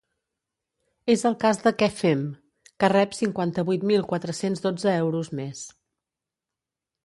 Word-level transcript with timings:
És 1.15 1.23
el 1.29 1.35
cas 1.43 1.59
de 1.67 1.73
Què 1.81 1.89
fem?, 1.97 2.23
que 2.85 2.91
rep 2.95 3.15
cinquanta-vuit 3.19 3.87
mil 3.95 4.09
quatre-cents 4.15 4.67
dotze 4.67 4.93
euros 5.07 5.33
més. 5.43 5.65